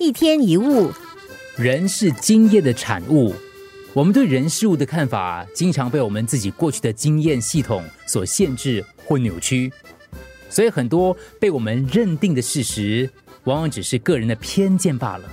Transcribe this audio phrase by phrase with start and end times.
[0.00, 0.92] 一天一物，
[1.56, 3.34] 人是经验的产物。
[3.92, 9.72] 我们对人事物的看法，经常被我们自己过去的经验系统所限制或扭曲，
[10.48, 13.10] 所以很多被我们认定的事实，
[13.42, 15.28] 往往只是个人的偏见罢了。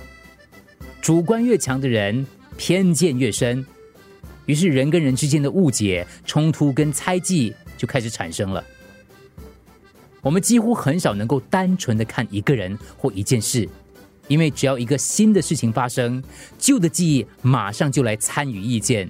[1.00, 2.26] 主观越强的人，
[2.56, 3.64] 偏见越深，
[4.46, 8.64] 于是人跟人之间的误解、冲突跟猜忌就开始产生了。
[10.22, 13.68] 我们几乎很少能够单纯的看一个人或一件事。
[14.28, 16.22] 因为只要一个新的事情发生，
[16.58, 19.08] 旧的记忆马上就来参与意见，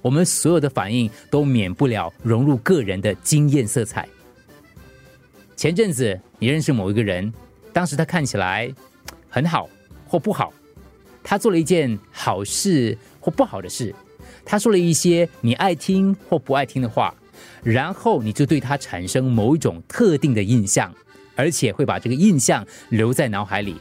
[0.00, 4.08] 我们所有的反应都免不了融入个人的经验色彩。
[5.56, 7.32] 前阵子你认识某一个人，
[7.72, 8.72] 当时他看起来
[9.28, 9.68] 很好
[10.06, 10.52] 或不好，
[11.22, 13.94] 他做了一件好事或不好的事，
[14.44, 17.14] 他说了一些你爱听或不爱听的话，
[17.62, 20.92] 然后你就对他产生某一种特定的印象，
[21.36, 23.76] 而且会把这个印象留在脑海里。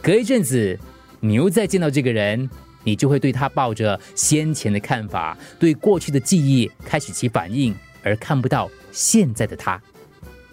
[0.00, 0.78] 隔一阵子，
[1.20, 2.48] 你又再见到这个人，
[2.84, 9.80] 你就会对他抱着先前的看法，对过去的记忆开始起反应，而看不到现在的他。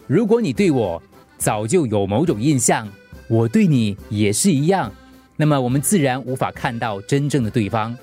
[0.08, 1.02] 如果你对我
[1.38, 2.88] 早就有某种印象，
[3.28, 4.92] 我对你也是一样，
[5.38, 7.96] 那么我们自然无法看到真正的对方。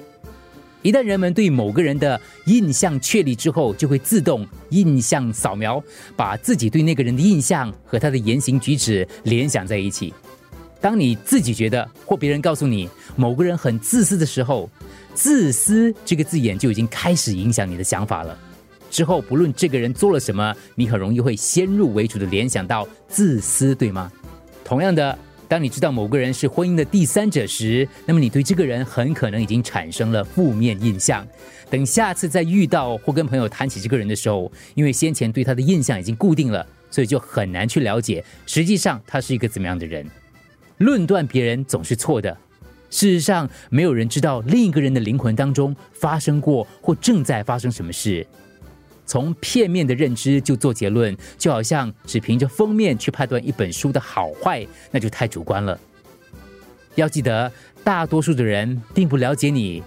[0.83, 5.83] 一旦人们对某个人的印象确立之后，就会自动印象扫描，
[6.17, 10.13] 把自己对那个人的印象和他的言行举止联想在一起。
[10.83, 14.69] 当你自己觉得或别人告诉你某个人很自私的时候
[15.15, 18.37] ，“自私”这个字眼就已经开始影响你的想法了。
[18.91, 24.11] 之后不论这个人做了什么，你很容易会先入为主的联想到自私，对吗？
[24.65, 25.17] 同样的，
[25.47, 31.25] 当你知道某个人是婚姻的第三者时，那么你对这个人很可能已经产生了负面印象。
[31.71, 40.05] 等下次再遇到或跟朋友谈起这个人的时候，因为先前对他的印象已经固定了，所以就很难去了解实际上他是一个怎么样的人。
[40.83, 42.37] 论断别人总是错的。
[42.91, 48.27] 事实上，没有人知道另一个人的灵魂当中发生过或正在发生什么事。
[49.07, 55.79] 从片面的认知就做结论，就好像只凭着封面去判断一本书的好坏，那就太主观了。
[56.97, 57.51] 要记得，
[57.85, 59.83] 大多数的人并不了解你，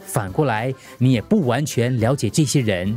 [0.00, 2.96] 反过来，你也不完全了解这些人。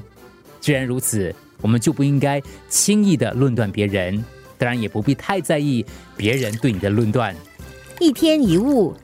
[0.61, 4.23] 既然如此，我们就不应该轻易的论断别人。
[4.61, 5.83] 当然也不必太在意
[6.15, 7.35] 别人对你的论断。
[7.99, 8.95] 一天一物，